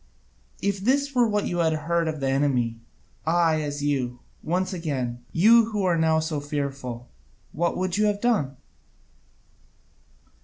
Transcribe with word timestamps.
If 0.63 0.79
this 0.79 1.13
were 1.13 1.27
what 1.27 1.45
you 1.45 1.59
had 1.59 1.73
heard 1.73 2.07
of 2.07 2.19
the 2.21 2.27
enemy, 2.27 2.79
I 3.23 3.61
as 3.61 3.83
you, 3.83 4.17
once 4.41 4.73
again, 4.73 5.23
you 5.31 5.65
who 5.65 5.83
are 5.83 5.95
now 5.95 6.17
so 6.19 6.39
fearful 6.39 7.07
what 7.51 7.77
would 7.77 7.97
you 7.97 8.05
have 8.07 8.19
done? 8.19 8.57